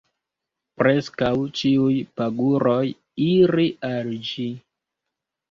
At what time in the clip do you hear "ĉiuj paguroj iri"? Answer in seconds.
1.59-3.69